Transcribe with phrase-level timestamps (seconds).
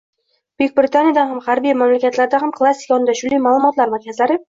[0.61, 4.39] Buyuk Britaniyada ham, gʻarbiy mamlakatlarda ham klassik yondashuvli maʼlumotlar markazlari